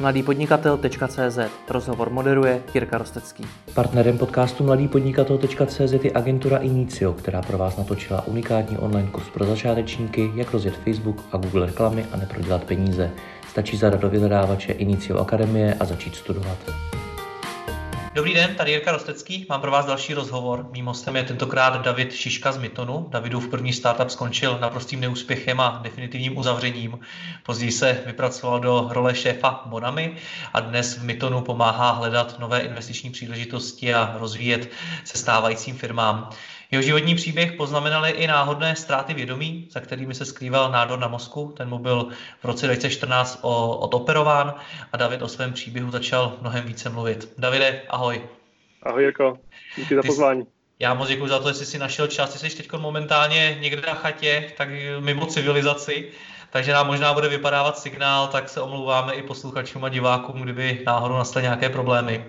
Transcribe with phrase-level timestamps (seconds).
[0.00, 1.38] mladýpodnikatel.cz
[1.68, 3.44] Rozhovor moderuje Jirka Rostecký.
[3.74, 10.30] Partnerem podcastu mladýpodnikatel.cz je agentura Inicio, která pro vás natočila unikátní online kurz pro začátečníky,
[10.34, 13.10] jak rozjet Facebook a Google reklamy a neprodělat peníze.
[13.48, 16.58] Stačí zadat do vyhledávače Inicio Akademie a začít studovat.
[18.14, 20.66] Dobrý den, tady Jirka Rostecký, mám pro vás další rozhovor.
[20.70, 23.06] Mým hostem je tentokrát David Šiška z Mytonu.
[23.10, 26.98] Davidův první startup skončil naprostým neúspěchem a definitivním uzavřením.
[27.42, 30.16] Později se vypracoval do role šéfa Bonami
[30.54, 34.70] a dnes v Mytonu pomáhá hledat nové investiční příležitosti a rozvíjet
[35.04, 36.30] se stávajícím firmám.
[36.70, 41.54] Jeho životní příběh poznamenaly i náhodné ztráty vědomí, za kterými se skrýval nádor na mozku.
[41.56, 42.08] Ten mu byl
[42.40, 43.38] v roce 2014
[43.78, 44.54] odoperován
[44.92, 47.32] a David o svém příběhu začal mnohem více mluvit.
[47.38, 48.22] Davide, ahoj.
[48.82, 49.38] Ahoj Jirko,
[49.76, 50.46] díky za pozvání.
[50.78, 52.32] Já moc děkuji za to, že jsi si našel čas.
[52.32, 54.68] Ty jsi teď momentálně někde na chatě, tak
[55.00, 56.12] mimo civilizaci,
[56.50, 61.14] takže nám možná bude vypadávat signál, tak se omlouváme i posluchačům a divákům, kdyby náhodou
[61.14, 62.24] nastaly nějaké problémy.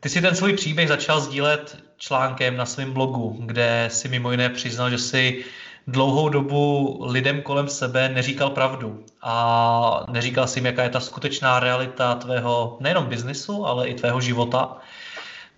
[0.00, 4.48] Ty si ten svůj příběh začal sdílet článkem na svém blogu, kde si mimo jiné
[4.48, 5.44] přiznal, že si
[5.86, 11.60] dlouhou dobu lidem kolem sebe neříkal pravdu a neříkal si jim, jaká je ta skutečná
[11.60, 14.78] realita tvého nejenom biznesu, ale i tvého života.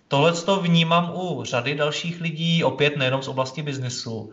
[0.08, 4.32] Tohle to vnímám u řady dalších lidí, opět nejenom z oblasti biznesu.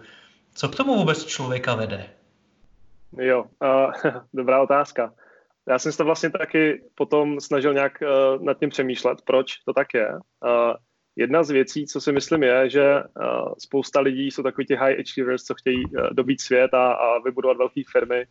[0.54, 2.10] Co k tomu vůbec člověka vede?
[3.18, 5.14] Jo, uh, dobrá otázka.
[5.68, 9.74] Já jsem se to vlastně taky potom snažil nějak uh, nad tím přemýšlet, proč to
[9.74, 10.10] tak je.
[10.14, 10.74] Uh,
[11.16, 15.00] jedna z věcí, co si myslím, je, že uh, spousta lidí jsou takový ti high
[15.00, 18.26] achievers, co chtějí uh, dobít svět a, a vybudovat velké firmy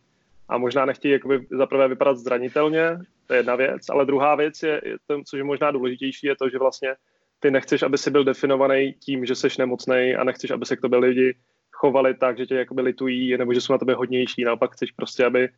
[0.49, 4.81] a možná nechtějí jakoby zaprvé vypadat zranitelně, to je jedna věc, ale druhá věc je,
[4.85, 6.95] je to, což je možná důležitější, je to, že vlastně
[7.39, 10.81] ty nechceš, aby si byl definovaný tím, že jsi nemocný a nechceš, aby se k
[10.81, 11.35] tobě lidi
[11.71, 15.25] chovali tak, že tě jakoby litují, nebo že jsou na tebe hodnější, naopak chceš prostě,
[15.25, 15.49] aby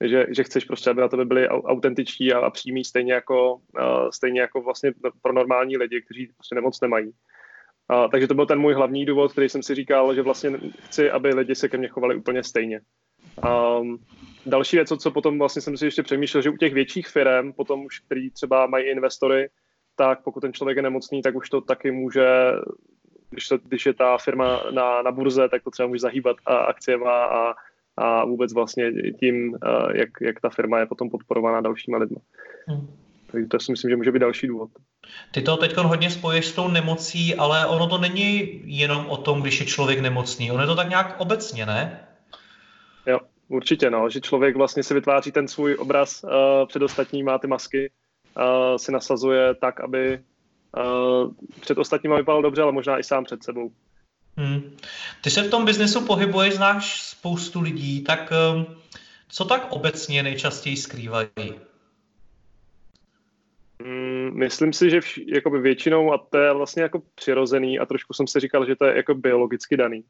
[0.00, 4.08] že, že chceš prostě, aby na tebe byli autentičtí a, a přímí, stejně jako, uh,
[4.12, 7.06] stejně jako vlastně pro normální lidi, kteří prostě nemoc nemají.
[7.06, 11.10] Uh, takže to byl ten můj hlavní důvod, který jsem si říkal, že vlastně chci,
[11.10, 12.80] aby lidi se ke mně chovali úplně stejně.
[13.80, 13.98] Um,
[14.46, 17.84] další věc, co potom vlastně jsem si ještě přemýšlel, že u těch větších firm, potom
[17.84, 19.48] už, který třeba mají investory,
[19.96, 22.26] tak pokud ten člověk je nemocný, tak už to taky může,
[23.30, 26.56] když, to, když je ta firma na, na burze, tak to třeba může zahýbat a
[26.56, 27.54] akciema a
[27.96, 29.56] a vůbec vlastně tím,
[29.94, 32.16] jak, jak ta firma je potom podporovaná dalšíma lidmi.
[32.66, 32.86] Hmm.
[33.32, 34.70] Takže to si myslím, že může být další důvod.
[35.30, 39.42] Ty to teď hodně spoješ s tou nemocí, ale ono to není jenom o tom,
[39.42, 40.50] když je člověk nemocný.
[40.50, 42.00] Ono je to tak nějak obecně, ne?
[43.06, 46.30] Jo, určitě, no, že člověk vlastně si vytváří ten svůj obraz uh,
[46.66, 47.90] před ostatníma, ty masky
[48.36, 50.20] uh, si nasazuje tak, aby
[50.76, 53.72] uh, před ostatníma vypadal dobře, ale možná i sám před sebou.
[54.36, 54.76] Hmm.
[55.20, 58.66] Ty se v tom biznesu pohybuješ, znáš spoustu lidí, tak ehm,
[59.28, 61.28] co tak obecně nejčastěji skrývají?
[63.82, 68.14] Hmm, myslím si, že vš- jakoby většinou, a to je vlastně jako přirozený, a trošku
[68.14, 70.04] jsem si říkal, že to je jako biologicky daný,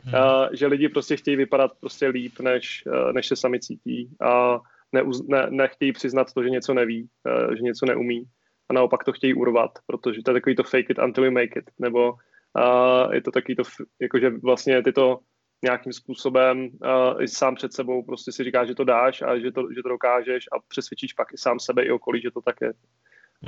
[0.00, 0.14] hmm.
[0.22, 4.60] a, že lidi prostě chtějí vypadat prostě líp, než, e, než se sami cítí a
[4.92, 8.24] ne, ne, nechtějí přiznat to, že něco neví, e, že něco neumí
[8.68, 11.58] a naopak to chtějí urvat, protože to je takový to fake it until you make
[11.58, 12.14] it, nebo
[12.56, 13.62] a je to taky to,
[14.00, 15.18] jakože vlastně ty to
[15.62, 19.52] nějakým způsobem uh, i sám před sebou prostě si říkáš, že to dáš a že
[19.52, 22.56] to, že to dokážeš a přesvědčíš pak i sám sebe i okolí, že to tak
[22.60, 22.72] je.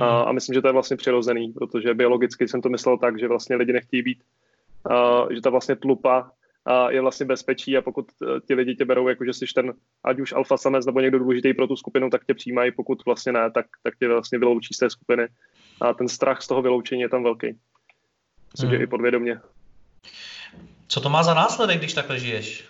[0.01, 3.27] Uh, a myslím, že to je vlastně přirozený, protože biologicky jsem to myslel tak, že
[3.27, 4.23] vlastně lidi nechtějí být,
[4.91, 8.85] uh, že ta vlastně tlupa uh, je vlastně bezpečí a pokud uh, ti lidi tě
[8.85, 12.09] berou, jako že jsi ten, ať už alfa samec nebo někdo důležitý pro tu skupinu,
[12.09, 15.27] tak tě přijímají, pokud vlastně ne, tak, tak tě vlastně vyloučí z té skupiny.
[15.81, 17.59] A ten strach z toho vyloučení je tam velký.
[18.53, 18.77] Myslím, hmm.
[18.77, 19.39] že i podvědomě.
[20.87, 22.69] Co to má za následek, když takhle žiješ?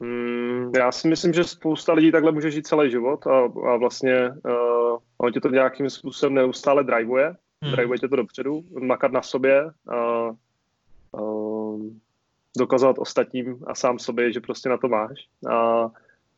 [0.00, 3.38] Hmm, já si myslím, že spousta lidí takhle může žít celý život a,
[3.72, 7.36] a vlastně uh, on tě to nějakým způsobem neustále driveuje.
[7.62, 7.72] Hmm.
[7.72, 10.30] Driveuje tě to dopředu, makat na sobě a
[11.12, 11.82] uh,
[12.58, 15.18] dokazovat ostatním a sám sobě, že prostě na to máš.
[15.50, 15.86] A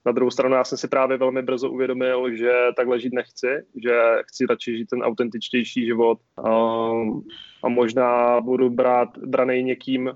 [0.06, 3.48] na druhou stranu já jsem si právě velmi brzo uvědomil, že takhle žít nechci,
[3.83, 7.27] že chci radši žít ten autentičtější život um,
[7.65, 10.12] a možná budu brát branej někým,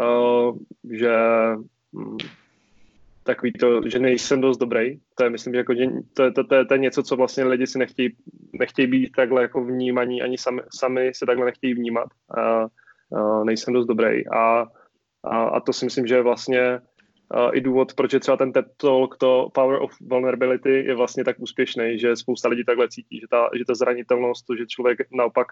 [0.00, 0.58] uh,
[0.90, 1.16] že
[1.92, 2.16] um,
[3.22, 5.00] takový to, že nejsem dost dobrý.
[5.14, 5.84] To je, myslím, že jako, že
[6.14, 8.16] to, to, to, to, je něco, co vlastně lidi si nechtějí,
[8.52, 12.08] nechtějí být takhle jako vnímaní, ani sami, sami se takhle nechtějí vnímat.
[12.36, 12.68] Uh,
[13.20, 14.28] uh, nejsem dost dobrý.
[14.28, 14.66] A,
[15.24, 16.80] a, a to si myslím, že je vlastně
[17.34, 21.24] uh, i důvod, proč je třeba ten TED Talk, to Power of Vulnerability je vlastně
[21.24, 24.98] tak úspěšný, že spousta lidí takhle cítí, že ta, že ta zranitelnost, to, že člověk
[25.12, 25.46] naopak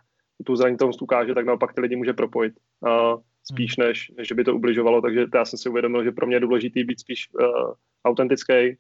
[0.45, 3.21] tu zranitelnost ukáže, tak naopak ty lidi může propojit uh,
[3.53, 3.87] spíš, hmm.
[3.87, 5.01] než, než by to ubližovalo.
[5.01, 7.73] Takže já jsem si uvědomil, že pro mě je důležité být spíš uh,
[8.05, 8.77] autentický,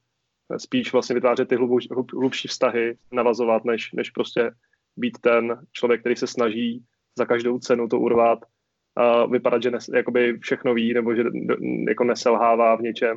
[0.57, 4.51] spíš vlastně vytvářet ty hlubší, hlubší vztahy, navazovat, než, než prostě
[4.97, 6.85] být ten člověk, který se snaží
[7.19, 8.39] za každou cenu to urvat,
[8.99, 11.23] a vypadat, že nes, jakoby všechno ví, nebo že
[11.89, 13.17] jako neselhává v něčem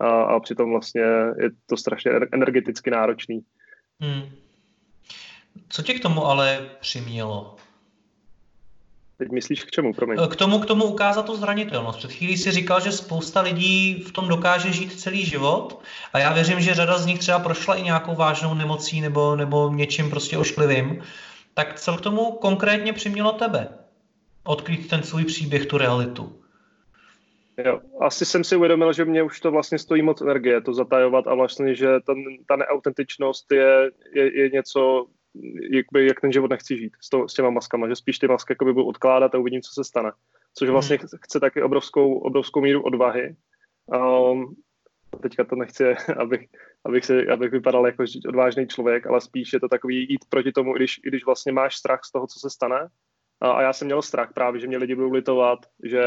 [0.00, 1.02] a, a přitom vlastně
[1.40, 3.40] je to strašně energeticky náročný.
[4.00, 4.22] Hmm.
[5.68, 7.56] Co tě k tomu ale přimělo?
[9.18, 10.18] Teď myslíš k čemu, promiň?
[10.30, 11.98] K tomu, k tomu ukázat tu zranitelnost.
[11.98, 15.82] Před chvílí si říkal, že spousta lidí v tom dokáže žít celý život
[16.12, 19.70] a já věřím, že řada z nich třeba prošla i nějakou vážnou nemocí nebo, nebo
[19.72, 21.02] něčím prostě ošklivým.
[21.54, 23.68] Tak co k tomu konkrétně přimělo tebe?
[24.48, 26.42] Odkrýt ten svůj příběh, tu realitu.
[27.64, 31.26] Jo, asi jsem si uvědomil, že mě už to vlastně stojí moc energie to zatajovat
[31.26, 32.14] a vlastně, že ta,
[32.46, 35.06] ta neautentičnost je, je, je něco,
[35.72, 38.52] jakby, jak ten život nechci žít s, to, s těma maskama, že spíš ty masky
[38.52, 40.12] jakoby budu odkládat a uvidím, co se stane.
[40.54, 41.08] Což vlastně hmm.
[41.22, 43.36] chce taky obrovskou, obrovskou míru odvahy.
[43.86, 44.56] Um,
[45.22, 45.84] teďka to nechci,
[46.16, 46.48] abych,
[46.84, 50.76] abych, se, abych vypadal jako odvážný člověk, ale spíš je to takový jít proti tomu,
[50.76, 52.88] i když, i když vlastně máš strach z toho, co se stane.
[53.40, 56.02] A, a já jsem měl strach právě, že mě lidi budou litovat, že,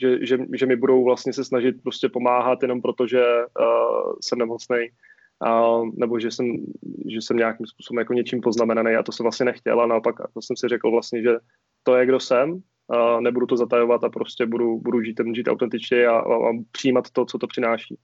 [0.00, 4.38] že, že, že mi budou vlastně se snažit prostě pomáhat jenom proto, že uh, jsem
[4.38, 4.88] nemocný
[5.46, 6.46] a, nebo že jsem,
[7.12, 10.42] že jsem nějakým způsobem jako něčím poznamenaný a to jsem vlastně nechtěl a naopak to
[10.42, 11.30] jsem si řekl vlastně, že
[11.82, 16.06] to je, kdo jsem, a nebudu to zatajovat a prostě budu, budu žít, žít autentičně
[16.06, 17.98] a, a, a přijímat to, co to přináší.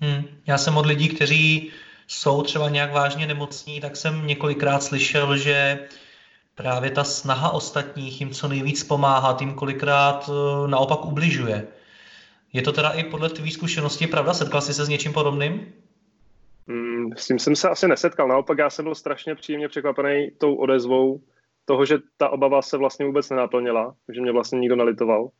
[0.00, 0.22] Hmm.
[0.46, 1.70] Já jsem od lidí, kteří
[2.06, 5.78] jsou třeba nějak vážně nemocní, tak jsem několikrát slyšel, že
[6.54, 11.66] právě ta snaha ostatních jim co nejvíc pomáhat, jim kolikrát eh, naopak ubližuje.
[12.52, 14.34] Je to teda i podle tvý zkušenosti pravda?
[14.34, 15.72] Setkal jsi se s něčím podobným?
[16.66, 18.28] Mm, s tím jsem se asi nesetkal.
[18.28, 21.20] Naopak já jsem byl strašně příjemně překvapený tou odezvou
[21.64, 25.30] toho, že ta obava se vlastně vůbec nenaplnila, že mě vlastně nikdo nelitoval.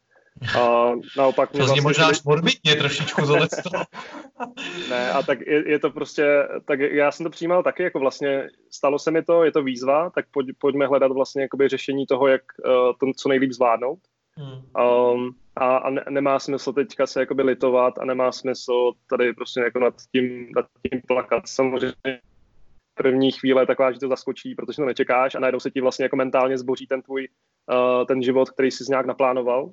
[0.59, 1.81] A naopak to vlastně...
[1.81, 3.31] možná až morbidně trošičku z
[4.91, 8.49] Ne, a tak je, je, to prostě, tak já jsem to přijímal taky, jako vlastně
[8.71, 12.27] stalo se mi to, je to výzva, tak pojď, pojďme hledat vlastně jakoby řešení toho,
[12.27, 13.99] jak uh, to co nejlíp zvládnout.
[14.37, 14.85] Hmm.
[15.15, 19.61] Um, a, a ne, nemá smysl teďka se jakoby litovat a nemá smysl tady prostě
[19.61, 21.49] jako nad tím, nad tím plakat.
[21.49, 22.21] Samozřejmě
[22.95, 26.17] první chvíle taková, že to zaskočí, protože to nečekáš a najednou se ti vlastně jako
[26.17, 27.29] mentálně zboří ten tvůj
[28.09, 29.73] ten život, který jsi nějak naplánoval, uh,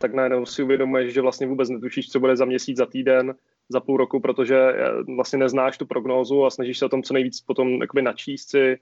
[0.00, 3.34] tak najednou si uvědomuješ, že vlastně vůbec netušíš, co bude za měsíc, za týden,
[3.70, 7.14] za půl roku, protože eh, vlastně neznáš tu prognózu a snažíš se o tom co
[7.14, 8.78] nejvíc potom jakoby načíst si.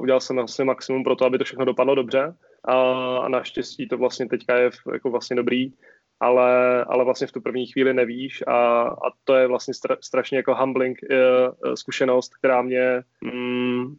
[0.00, 2.34] Udělal jsem vlastně maximum pro to, aby to všechno dopadlo dobře
[2.64, 5.72] a, naštěstí to vlastně teďka je jako vlastně dobrý,
[6.20, 10.36] ale, ale vlastně v tu první chvíli nevíš a, a to je vlastně stra, strašně
[10.36, 13.96] jako humbling uh, zkušenost, která mě mm,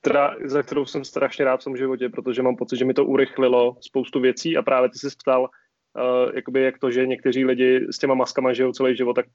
[0.00, 3.04] která, za kterou jsem strašně rád v tom životě, protože mám pocit, že mi to
[3.04, 7.86] urychlilo spoustu věcí a právě ty jsi ptal, uh, jakoby jak to, že někteří lidi
[7.90, 9.26] s těma maskama žijou celý život, tak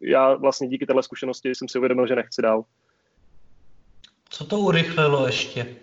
[0.00, 2.64] já vlastně díky téhle zkušenosti jsem si uvědomil, že nechci dál.
[4.28, 5.76] Co to urychlilo ještě?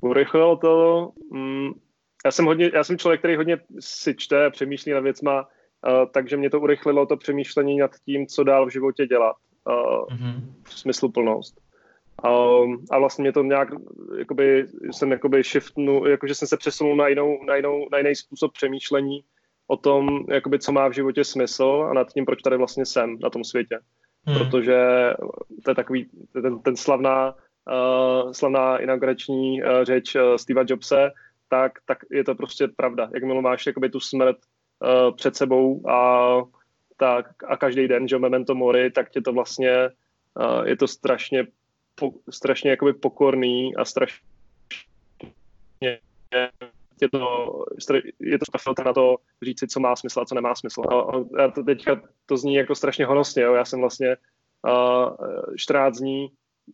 [0.00, 1.72] Urychlilo to, mm,
[2.24, 5.48] já jsem, hodně, já jsem člověk, který hodně si čte a přemýšlí nad věcma, uh,
[6.12, 9.36] takže mě to urychlilo to přemýšlení nad tím, co dál v životě dělat.
[9.66, 10.40] Uh, mm-hmm.
[10.68, 11.63] Smysluplnost.
[12.22, 13.68] Um, a vlastně mě to nějak,
[14.18, 18.52] jakoby, jsem jakoby shiftnu, jakože jsem se přesunul na, jinou, na, jinou, na jiný způsob
[18.52, 19.24] přemýšlení
[19.66, 23.18] o tom, jakoby, co má v životě smysl a nad tím, proč tady vlastně jsem
[23.18, 23.78] na tom světě.
[24.26, 24.38] Hmm.
[24.38, 24.78] Protože
[25.64, 31.10] to je takový, ten, ten slavná, uh, slavná inaugurační uh, řeč uh, Steva Jobse,
[31.48, 33.10] tak, tak je to prostě pravda.
[33.14, 36.42] Jakmile máš jakoby, tu smrt uh, před sebou a,
[36.96, 39.90] tak, a každý den, že memento mori, tak tě to vlastně,
[40.34, 41.46] uh, je to strašně
[41.94, 44.20] po, strašně jakoby pokorný a strašně
[47.02, 47.64] je to,
[48.20, 50.82] je to filtr na to říct si, co má smysl a co nemá smysl.
[50.90, 50.94] A,
[51.44, 53.42] a to teďka to zní jako strašně honosně.
[53.42, 53.54] Jo.
[53.54, 54.16] Já jsem vlastně
[54.66, 55.16] uh,
[55.56, 56.28] 14 dní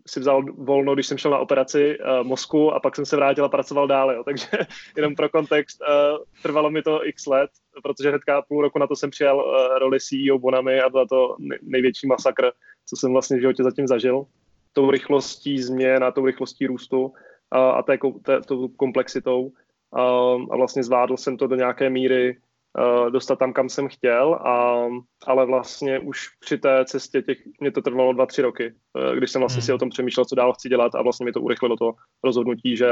[0.06, 3.44] si vzal volno, když jsem šel na operaci uh, mozku a pak jsem se vrátil
[3.44, 4.14] a pracoval dále.
[4.14, 4.24] Jo.
[4.24, 4.46] Takže
[4.96, 7.50] jenom pro kontext, uh, trvalo mi to x let,
[7.82, 11.36] protože hnedka půl roku na to jsem přijal uh, roli CEO Bonami a byla to
[11.62, 12.50] největší masakr,
[12.86, 14.26] co jsem vlastně v životě zatím zažil
[14.72, 17.12] tou rychlostí změn a tou rychlostí růstu
[17.50, 19.52] a, a té, té, tou komplexitou.
[19.92, 20.02] A,
[20.50, 22.36] a vlastně zvládl jsem to do nějaké míry
[22.78, 24.86] uh, dostat tam, kam jsem chtěl, a,
[25.26, 29.30] ale vlastně už při té cestě těch, mě to trvalo dva, tři roky, uh, když
[29.30, 29.66] jsem vlastně hmm.
[29.66, 31.92] si o tom přemýšlel, co dál chci dělat a vlastně mi to urychlilo to
[32.24, 32.88] rozhodnutí, že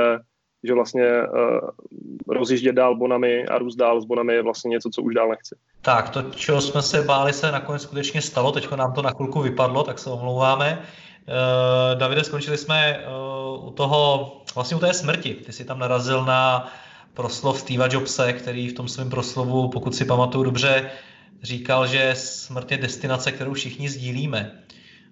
[0.64, 1.70] že vlastně uh,
[2.28, 5.54] rozjíždět dál bonami a růst dál s bonami je vlastně něco, co už dál nechci.
[5.82, 9.40] Tak, to, čeho jsme se báli, se nakonec skutečně stalo, teď nám to na chvilku
[9.40, 10.82] vypadlo, tak se omlouváme.
[11.28, 15.34] Uh, Davide, skončili jsme uh, u toho, vlastně u té smrti.
[15.34, 16.72] Ty jsi tam narazil na
[17.14, 20.90] proslov Steva Jobse, který v tom svém proslovu, pokud si pamatuju dobře,
[21.42, 24.62] říkal, že smrt je destinace, kterou všichni sdílíme.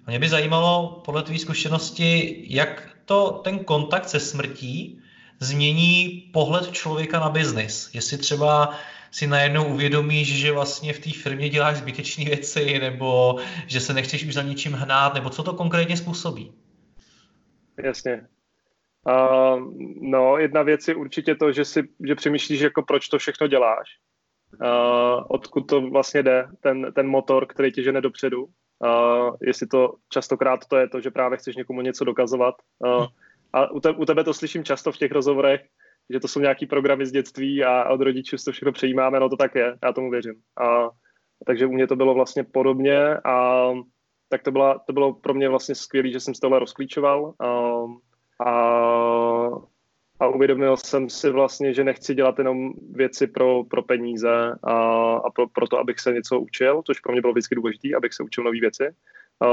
[0.06, 5.00] A mě by zajímalo, podle tvé zkušenosti, jak to ten kontakt se smrtí
[5.40, 7.90] změní pohled člověka na biznis.
[7.92, 8.74] Jestli třeba
[9.10, 14.24] si najednou uvědomíš, že vlastně v té firmě děláš zbytečné věci, nebo že se nechceš
[14.24, 16.52] už za ničím hnát, nebo co to konkrétně způsobí?
[17.84, 18.26] Jasně.
[19.06, 23.46] Uh, no, jedna věc je určitě to, že si že přemýšlíš, jako proč to všechno
[23.46, 23.88] děláš.
[24.60, 28.44] Uh, odkud to vlastně jde, ten, ten motor, který tě žene dopředu.
[28.44, 32.54] Uh, jestli to častokrát to je to, že právě chceš někomu něco dokazovat.
[32.78, 33.06] Uh,
[33.52, 35.60] a u, te, u tebe to slyším často v těch rozhovorech,
[36.10, 39.36] že to jsou nějaký programy z dětství a od rodičů to všechno přejímáme, no to
[39.36, 40.34] tak je, já tomu věřím.
[40.60, 40.90] A,
[41.46, 43.66] takže u mě to bylo vlastně podobně a
[44.28, 47.46] tak to, byla, to bylo pro mě vlastně skvělé, že jsem z tohle rozklíčoval a,
[48.46, 48.50] a,
[50.20, 54.74] a uvědomil jsem si vlastně, že nechci dělat jenom věci pro, pro peníze a,
[55.16, 58.14] a pro, pro to, abych se něco učil, což pro mě bylo vždycky důležité, abych
[58.14, 58.94] se učil nové věci,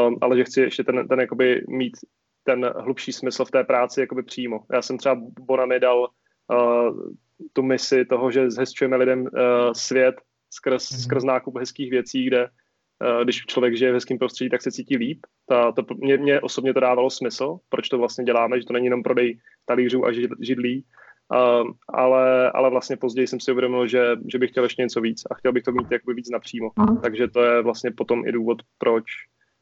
[0.07, 1.97] um, ale že chci ještě ten, ten jakoby mít
[2.43, 4.59] ten hlubší smysl v té práci jakoby přímo.
[4.73, 6.07] Já jsem třeba Bonami dal
[6.49, 7.11] uh,
[7.53, 9.29] tu misi toho, že zhezčujeme lidem uh,
[9.73, 10.15] svět
[10.49, 11.03] skrz, mm-hmm.
[11.03, 14.97] skrz nákup hezkých věcí, kde uh, když člověk žije v hezkém prostředí, tak se cítí
[14.97, 15.19] líp.
[15.49, 18.85] Ta, to, mě, mě osobně to dávalo smysl, proč to vlastně děláme, že to není
[18.85, 20.85] jenom prodej talířů a židlí,
[21.33, 25.23] uh, ale, ale vlastně později jsem si uvědomil, že, že bych chtěl ještě něco víc
[25.31, 26.71] a chtěl bych to mít jakoby víc napřímo.
[26.79, 26.97] Mm.
[26.97, 29.05] Takže to je vlastně potom i důvod, proč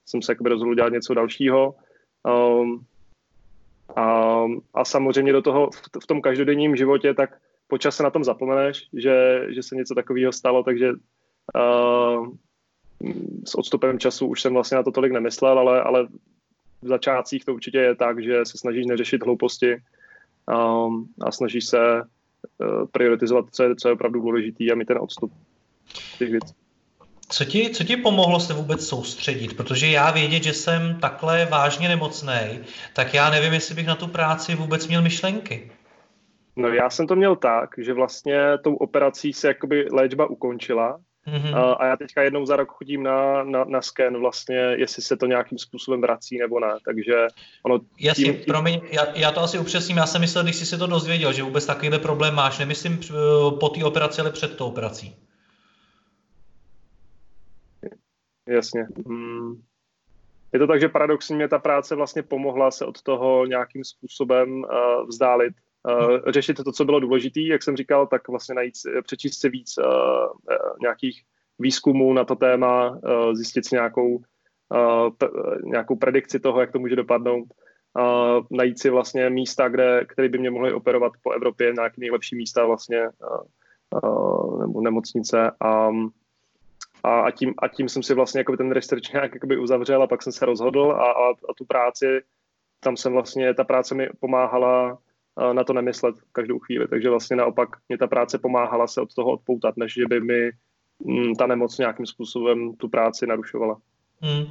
[0.06, 1.76] jsem se jakoby rozhodl dělat něco dalšího.
[2.28, 2.86] Um,
[3.96, 8.24] a, a samozřejmě do toho v, v tom každodenním životě, tak počas se na tom
[8.24, 12.28] zapomeneš, že, že se něco takového stalo, takže uh,
[13.46, 16.08] s odstupem času už jsem vlastně na to tolik nemyslel, ale, ale
[16.82, 22.02] v začátcích to určitě je tak, že se snažíš neřešit hlouposti um, a snažíš se
[22.02, 25.32] uh, prioritizovat, co je, co je opravdu důležitý a mít ten odstup
[26.18, 26.54] těch věcí.
[27.32, 29.58] Co ti, co ti pomohlo se vůbec soustředit?
[29.58, 32.60] Protože já vědět, že jsem takhle vážně nemocný,
[32.94, 35.72] tak já nevím, jestli bych na tu práci vůbec měl myšlenky.
[36.56, 41.76] No já jsem to měl tak, že vlastně tou operací se jakoby léčba ukončila mm-hmm.
[41.80, 45.26] a já teďka jednou za rok chodím na, na, na sken vlastně, jestli se to
[45.26, 47.14] nějakým způsobem vrací nebo ne, takže
[47.64, 47.80] ono...
[48.00, 48.44] Jasně, tím, tím...
[48.46, 51.44] promiň, já, já to asi upřesním, já jsem myslel, když jsi se to dozvěděl, že
[51.44, 53.14] vůbec takovýhle problém máš, nemyslím eh,
[53.60, 55.16] po té operaci, ale před tou operací.
[58.48, 58.88] Jasně.
[59.08, 59.62] Hmm.
[60.54, 64.64] Je to tak, že paradoxně mě ta práce vlastně pomohla se od toho nějakým způsobem
[64.64, 65.54] uh, vzdálit.
[65.90, 69.78] Uh, řešit to, co bylo důležité, jak jsem říkal, tak vlastně najít, přečíst si víc
[69.78, 69.86] uh,
[70.82, 71.22] nějakých
[71.60, 75.30] výzkumů na to téma, uh, zjistit si nějakou, uh, p-
[75.64, 77.46] nějakou predikci toho, jak to může dopadnout,
[78.00, 82.36] uh, najít si vlastně místa, kde, které by mě mohly operovat po Evropě, nějaké nejlepší
[82.36, 83.42] místa vlastně, uh,
[84.04, 86.12] uh, nebo nemocnice a um,
[87.04, 90.08] a, a, tím, a tím jsem si vlastně jako ten research nějak jakoby uzavřel a
[90.08, 92.22] pak jsem se rozhodl a, a, a tu práci,
[92.80, 94.98] tam jsem vlastně, ta práce mi pomáhala
[95.54, 99.32] na to nemyslet každou chvíli, takže vlastně naopak mě ta práce pomáhala se od toho
[99.32, 100.52] odpoutat, než že by mi
[101.08, 103.78] m, ta nemoc nějakým způsobem tu práci narušovala.
[104.22, 104.46] Hmm.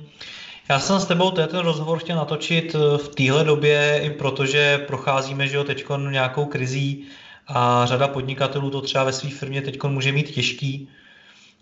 [0.71, 5.49] Já jsem s tebou ten rozhovor chtěl natočit eh, v téhle době, i protože procházíme
[5.49, 7.07] že jo, teď nějakou krizí
[7.47, 10.89] a řada podnikatelů to třeba ve své firmě teď může mít těžký.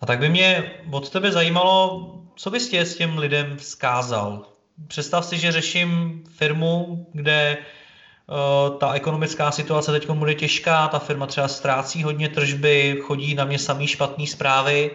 [0.00, 4.46] A tak by mě od tebe zajímalo, co bys tě s těm lidem vzkázal.
[4.86, 11.26] Představ si, že řeším firmu, kde uh, ta ekonomická situace teď bude těžká, ta firma
[11.26, 14.90] třeba ztrácí hodně tržby, chodí na mě samý špatné zprávy.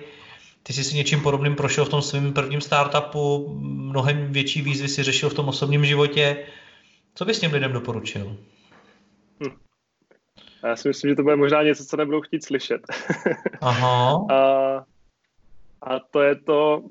[0.63, 5.03] Ty jsi si něčím podobným prošel v tom svém prvním startupu, mnohem větší výzvy si
[5.03, 6.45] řešil v tom osobním životě.
[7.15, 8.37] Co bys těm lidem doporučil?
[9.43, 9.57] Hm.
[10.63, 12.81] Já si myslím, že to bude možná něco, co nebudou chtít slyšet.
[13.61, 14.25] Aha.
[14.31, 14.85] A
[15.83, 16.83] a to je to,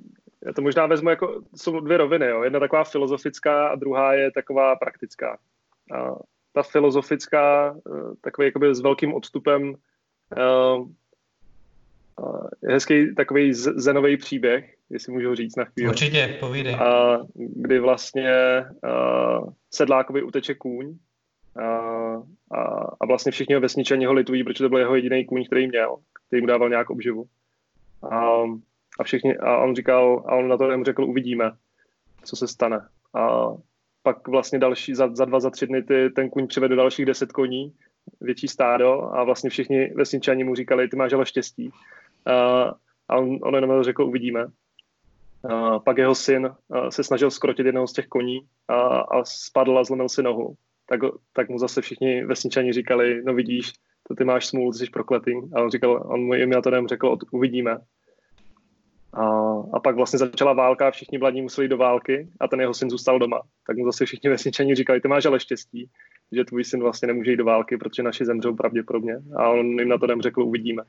[0.47, 2.43] já to možná vezmu jako, jsou dvě roviny, jo.
[2.43, 5.39] jedna taková filozofická a druhá je taková praktická.
[5.93, 6.15] A
[6.53, 9.75] ta filozofická, eh, takový jakoby s velkým odstupem,
[10.37, 11.03] eh,
[12.63, 15.89] je hezký takový zenový příběh, jestli můžu říct na chvíli.
[15.89, 16.75] Určitě, povídej.
[16.75, 20.95] A kdy vlastně uh, sedlákovi uteče kůň
[21.57, 21.67] a,
[22.51, 22.63] a,
[23.01, 25.97] a vlastně všichni ho vesničani ho litují, protože to byl jeho jediný kůň, který měl,
[26.27, 27.25] který mu dával nějak obživu.
[28.11, 28.43] A,
[28.99, 31.53] a, všichni, a on říkal, a on na to jemu řekl, uvidíme,
[32.25, 32.89] co se stane.
[33.15, 33.49] A
[34.03, 37.33] pak vlastně další, za, za dva, za tři dny ty, ten kuň přivedl dalších deset
[37.33, 37.73] koní,
[38.21, 41.71] větší stádo a vlastně všichni vesničani mu říkali, ty máš ale štěstí.
[42.27, 42.65] A,
[43.09, 44.47] a on, on jenom řekl, uvidíme.
[45.49, 46.51] A pak jeho syn
[46.89, 50.55] se snažil skrotit jednoho z těch koní a, a spadl a zlomil si nohu.
[50.87, 51.01] Tak,
[51.33, 53.73] tak mu zase všichni vesničani říkali, no vidíš,
[54.09, 55.33] to ty máš smůlu, ty jsi prokletý.
[55.55, 57.79] A on říkal, on mu jim to řekl, uvidíme.
[59.13, 59.25] A,
[59.73, 63.19] a pak vlastně začala válka, všichni mladí museli do války a ten jeho syn zůstal
[63.19, 63.41] doma.
[63.67, 65.91] Tak mu zase všichni vesničani říkali, ty máš ale štěstí,
[66.33, 69.17] že tvůj syn vlastně nemůže jít do války, protože naši zemřou pravděpodobně.
[69.37, 70.83] A on jim na to nem řekl, uvidíme.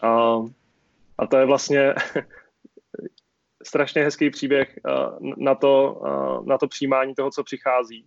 [0.00, 0.38] A,
[1.18, 1.94] a to je vlastně
[3.62, 4.78] strašně hezký příběh
[5.36, 6.02] na to,
[6.46, 8.06] na to přijímání toho, co přichází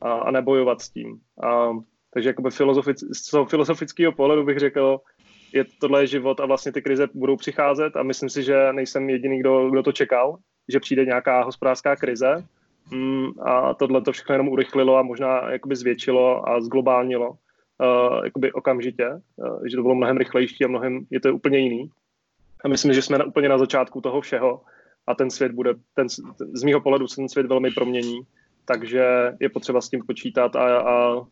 [0.00, 1.20] a, a nebojovat s tím.
[1.42, 1.70] A,
[2.10, 5.00] takže jakoby filozofic, z toho filozofického pohledu bych řekl,
[5.52, 9.40] je tohle život a vlastně ty krize budou přicházet a myslím si, že nejsem jediný,
[9.40, 10.36] kdo, kdo to čekal,
[10.68, 12.44] že přijde nějaká hospodářská krize
[12.90, 18.52] mm, a tohle to všechno jenom urychlilo a možná jakoby zvětšilo a zglobálnilo uh, jakoby
[18.52, 21.90] okamžitě, uh, že to bylo mnohem rychlejší a mnohem, je to úplně jiný.
[22.64, 24.60] A myslím, že jsme na, úplně na začátku toho všeho
[25.06, 26.08] a ten svět bude, ten,
[26.54, 28.20] z mého pohledu se ten svět velmi promění,
[28.64, 31.26] takže je potřeba s tím počítat a, a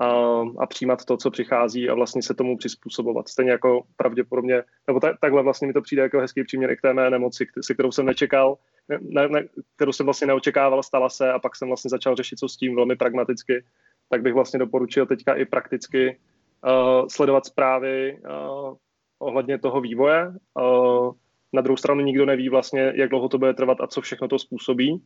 [0.00, 3.28] a, a přijímat to, co přichází a vlastně se tomu přizpůsobovat.
[3.28, 6.94] Stejně jako pravděpodobně, nebo ta, takhle vlastně mi to přijde jako hezký příměr k té
[6.94, 8.58] mé nemoci, se kterou jsem nečekal,
[9.00, 9.44] ne, ne,
[9.76, 12.76] kterou jsem vlastně neočekával, stala se a pak jsem vlastně začal řešit, co s tím
[12.76, 13.64] velmi pragmaticky,
[14.08, 16.18] tak bych vlastně doporučil teďka i prakticky
[16.64, 18.76] uh, sledovat zprávy uh,
[19.18, 20.28] ohledně toho vývoje.
[20.28, 21.12] Uh,
[21.52, 24.38] na druhou stranu nikdo neví vlastně, jak dlouho to bude trvat a co všechno to
[24.38, 25.02] způsobí.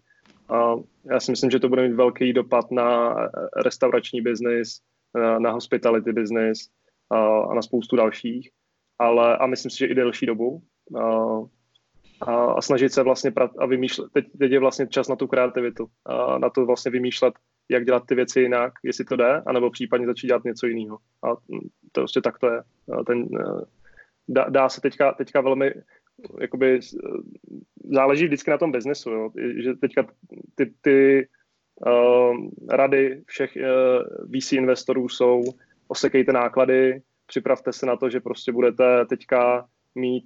[0.48, 0.74] A
[1.10, 3.14] já si myslím, že to bude mít velký dopad na
[3.64, 4.80] restaurační biznis,
[5.38, 6.12] na, hospitality
[7.10, 8.50] a, a na spoustu dalších.
[8.98, 10.62] Ale, a myslím si, že i delší dobu.
[11.00, 11.36] A,
[12.20, 15.26] a, a snažit se vlastně prat, a vymýšlet, teď, teď je vlastně čas na tu
[15.26, 17.34] kreativitu, a na to vlastně vymýšlet,
[17.70, 20.98] jak dělat ty věci jinak, jestli to jde, anebo případně začít dělat něco jiného.
[21.22, 21.34] A
[21.92, 22.62] to prostě tak to je.
[22.98, 23.28] A ten,
[24.28, 25.74] dá, dá se teďka, teďka velmi,
[26.40, 26.80] jakoby
[27.84, 29.30] záleží vždycky na tom biznesu, jo.
[29.62, 30.06] že teďka
[30.54, 31.28] ty, ty
[31.86, 35.42] uh, rady všech uh, VC investorů jsou
[35.88, 40.24] osekejte náklady, připravte se na to, že prostě budete teďka mít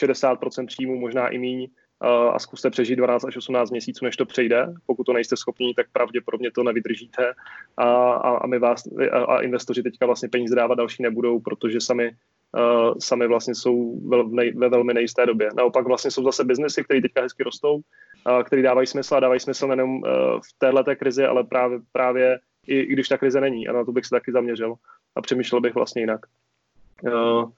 [0.00, 1.68] 60% příjmu, možná i míň,
[2.02, 4.66] uh, a zkuste přežít 12 až 18 měsíců, než to přejde.
[4.86, 7.32] Pokud to nejste schopni, tak pravděpodobně to nevydržíte
[7.76, 11.80] a, a, a my vás a, a investoři teďka vlastně peníze dávat další nebudou, protože
[11.80, 12.10] sami
[12.52, 15.48] uh, sami vlastně jsou ve, nej, ve velmi nejisté době.
[15.56, 19.40] Naopak vlastně jsou zase biznesy, které teďka hezky rostou, uh, které dávají smysl a dávají
[19.40, 20.00] smysl nejenom uh,
[20.40, 23.68] v této krizi, ale právě, právě i, i když ta krize není.
[23.68, 24.74] A na to bych se taky zaměřil
[25.16, 26.20] a přemýšlel bych vlastně jinak.
[27.02, 27.50] Uh,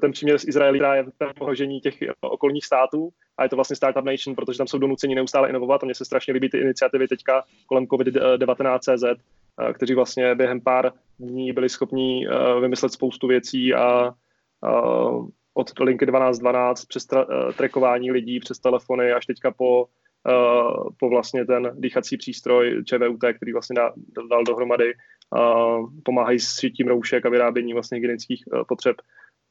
[0.00, 4.04] ten příměr z Izraeli, je v pohožení těch okolních států a je to vlastně startup
[4.04, 7.44] nation, protože tam jsou donuceni neustále inovovat a mně se strašně líbí ty iniciativy teďka
[7.66, 9.22] kolem COVID-19 CZ,
[9.74, 12.26] kteří vlastně během pár dní byli schopni
[12.60, 14.12] vymyslet spoustu věcí a
[15.54, 19.86] od linky 1212 přes tra- trackování lidí přes telefony až teďka po,
[20.98, 23.92] po vlastně ten dýchací přístroj ČVUT, který vlastně dal,
[24.30, 24.94] dal dohromady,
[26.02, 28.96] pomáhají s šitím roušek a vyrábění vlastně hygienických potřeb.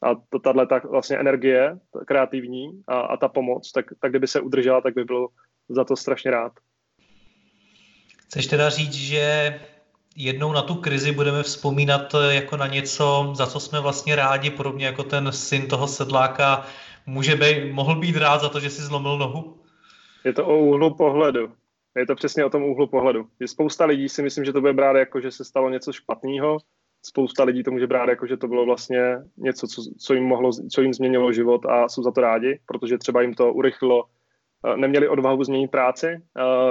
[0.02, 4.42] A to, tahle tak vlastně energie kreativní a, a ta pomoc, tak, tak kdyby se
[4.42, 5.28] udržela, tak by byl
[5.70, 6.52] za to strašně rád.
[8.28, 9.60] Chceš teda říct, že
[10.16, 14.50] jednou na tu krizi budeme vzpomínat eh, jako na něco, za co jsme vlastně rádi,
[14.50, 16.66] podobně jako ten syn toho sedláka
[17.06, 19.58] může být, mohl být rád za to, že si zlomil nohu?
[20.24, 21.52] Je to o úhlu pohledu.
[21.96, 23.28] Je to přesně o tom úhlu pohledu.
[23.40, 26.58] Je spousta lidí si myslím, že to bude brát jako, že se stalo něco špatného.
[27.06, 30.52] Spousta lidí to může brát jako, že to bylo vlastně něco, co, co, jim, mohlo,
[30.72, 34.04] co jim změnilo život a jsou za to rádi, protože třeba jim to urychlilo
[34.66, 36.22] eh, neměli odvahu změnit práci, eh,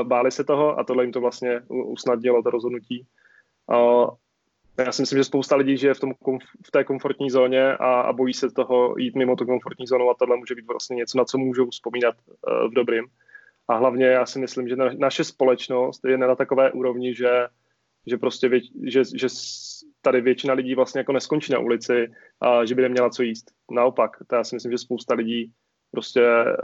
[0.05, 3.07] báli se toho a tohle jim to vlastně usnadnilo, to rozhodnutí.
[4.79, 6.13] Já si myslím, že spousta lidí žije v, tom,
[6.67, 10.15] v té komfortní zóně a, a bojí se toho jít mimo tu komfortní zónu a
[10.19, 13.05] tohle může být vlastně něco, na co můžou vzpomínat uh, v dobrým.
[13.69, 17.31] A hlavně já si myslím, že na, naše společnost je na takové úrovni, že,
[18.07, 19.29] že prostě vě, že, že
[20.03, 22.07] tady většina lidí vlastně jako neskončí na ulici
[22.41, 23.51] a že by neměla co jíst.
[23.71, 25.53] Naopak, to já si myslím, že spousta lidí
[25.91, 26.57] prostě eh,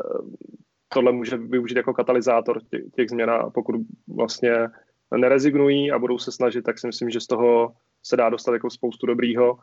[0.89, 3.75] tohle může využít jako katalyzátor těch, těch změn a pokud
[4.09, 4.53] vlastně
[5.17, 8.71] nerezignují a budou se snažit, tak si myslím, že z toho se dá dostat jako
[8.71, 9.59] spoustu dobrýho.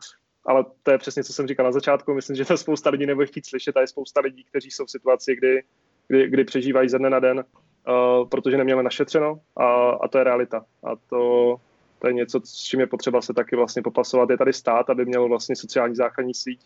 [0.46, 2.14] Ale to je přesně, co jsem říkal na začátku.
[2.14, 4.90] Myslím, že to spousta lidí nebude chtít slyšet a je spousta lidí, kteří jsou v
[4.90, 5.62] situaci, kdy,
[6.08, 7.44] kdy, kdy přežívají ze dne na den,
[7.88, 10.64] uh, protože neměli našetřeno a, a to je realita.
[10.84, 11.54] A to,
[11.98, 14.30] to je něco, s čím je potřeba se taky vlastně popasovat.
[14.30, 16.60] Je tady stát, aby měl vlastně sociální záchranní síť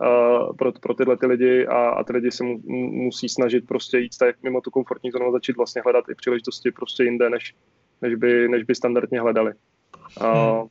[0.00, 3.98] uh, pro, pro tyhle ty lidi a, a ty lidi se mu, musí snažit prostě
[3.98, 7.54] jít tak mimo tu komfortní zónu a začít vlastně hledat i příležitosti prostě jinde, než,
[8.02, 9.52] než by, než by standardně hledali.
[10.20, 10.68] Hmm.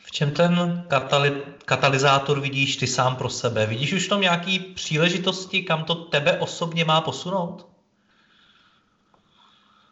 [0.00, 3.66] V čem ten katali- katalyzátor vidíš ty sám pro sebe?
[3.66, 7.66] Vidíš už tam nějaký příležitosti, kam to tebe osobně má posunout?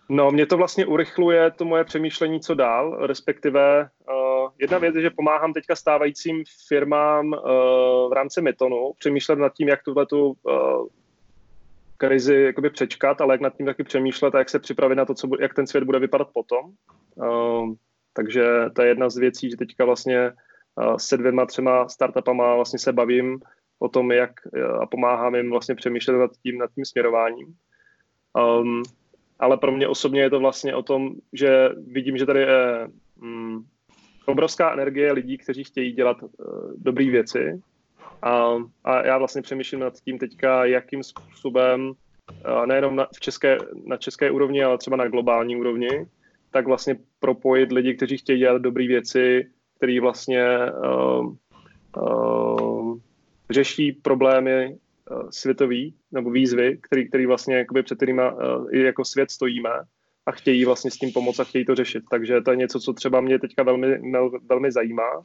[0.09, 5.03] No, mě to vlastně urychluje to moje přemýšlení, co dál, respektive uh, jedna věc je,
[5.03, 7.41] že pomáhám teďka stávajícím firmám uh,
[8.09, 10.87] v rámci Metonu přemýšlet nad tím, jak tuhle tu uh,
[12.07, 15.15] krizi jakoby přečkat, ale jak nad tím taky přemýšlet a jak se připravit na to,
[15.15, 16.65] co, jak ten svět bude vypadat potom.
[17.15, 17.75] Uh,
[18.13, 20.33] takže to je jedna z věcí, že teďka vlastně
[20.77, 23.41] uh, se dvěma, třema startupama vlastně se bavím
[23.79, 27.55] o tom, jak uh, a pomáhám jim vlastně přemýšlet nad tím, nad tím směrováním.
[28.61, 28.83] Um,
[29.39, 33.65] ale pro mě osobně je to vlastně o tom, že vidím, že tady je mm,
[34.27, 36.29] obrovská energie lidí, kteří chtějí dělat uh,
[36.77, 37.63] dobré věci.
[38.25, 41.93] A, a já vlastně přemýšlím nad tím teďka, jakým způsobem
[42.67, 46.07] nejenom na, v české, na české úrovni, ale třeba na globální úrovni,
[46.51, 51.35] tak vlastně propojit lidi, kteří chtějí dělat dobré věci, který vlastně uh,
[51.97, 52.99] uh,
[53.51, 54.77] řeší problémy
[55.11, 59.71] uh, světový nebo výzvy, který, který vlastně jakoby před kterými uh, jako svět stojíme
[60.27, 62.05] a chtějí vlastně s tím pomoct a chtějí to řešit.
[62.11, 64.13] Takže to je něco, co třeba mě teďka velmi,
[64.49, 65.23] velmi zajímá,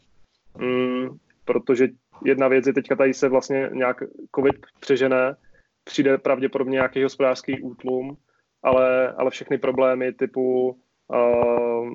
[0.58, 1.18] mm,
[1.50, 1.88] protože
[2.26, 4.04] jedna věc je teďka tady se vlastně nějak
[4.36, 5.36] covid přežené,
[5.84, 8.18] přijde pravděpodobně nějaký hospodářský útlum,
[8.64, 11.90] ale, ale všechny problémy typu uh,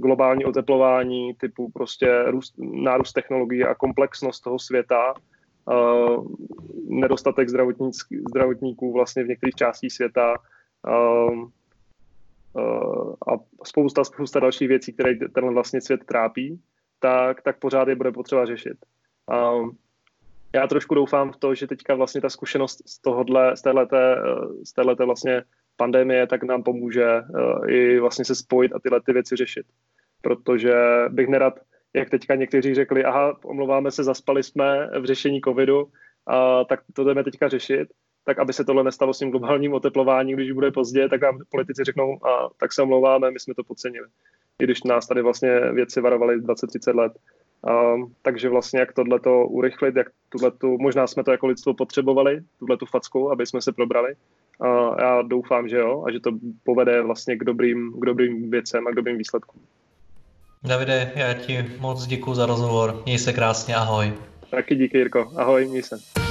[0.00, 5.14] globální oteplování, typu prostě růst, nárůst technologií a komplexnost toho světa,
[5.68, 6.26] uh,
[6.88, 7.48] nedostatek
[8.28, 10.34] zdravotníků vlastně v některých částích světa,
[10.88, 11.48] uh,
[13.28, 13.32] a
[13.64, 16.60] spousta, spousta dalších věcí, které ten vlastně svět trápí,
[16.98, 18.76] tak, tak pořád je bude potřeba řešit.
[19.28, 19.52] A
[20.54, 24.16] já trošku doufám v to, že teďka vlastně ta zkušenost z tohohle, z téhleté,
[24.64, 25.42] z téhleté vlastně
[25.76, 29.66] pandemie, tak nám pomůže uh, i vlastně se spojit a tyhle ty věci řešit.
[30.22, 30.74] Protože
[31.08, 31.54] bych nerad,
[31.94, 35.90] jak teďka někteří řekli, aha, omlouváme se, zaspali jsme v řešení covidu, uh,
[36.68, 37.88] tak to jdeme teďka řešit
[38.28, 41.84] tak aby se tohle nestalo s tím globálním oteplováním, když bude pozdě, tak nám politici
[41.84, 44.08] řeknou, a tak se omlouváme, my jsme to podcenili.
[44.62, 47.12] I když nás tady vlastně věci varovali 20-30 let.
[47.68, 52.40] A, takže vlastně jak tohle to urychlit, jak tuhletu, možná jsme to jako lidstvo potřebovali,
[52.58, 54.14] tuhle tu facku, aby jsme se probrali.
[54.60, 56.30] A já doufám, že jo, a že to
[56.64, 59.62] povede vlastně k dobrým, k dobrým věcem a k dobrým výsledkům.
[60.64, 63.02] Davide, já ti moc děkuji za rozhovor.
[63.04, 64.12] Měj se krásně, ahoj.
[64.50, 65.32] Taky díky, Jirko.
[65.36, 66.27] Ahoj, měj se.